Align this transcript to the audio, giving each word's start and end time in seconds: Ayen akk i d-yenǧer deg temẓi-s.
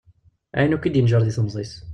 Ayen 0.57 0.75
akk 0.75 0.85
i 0.85 0.89
d-yenǧer 0.89 1.21
deg 1.23 1.33
temẓi-s. 1.35 1.73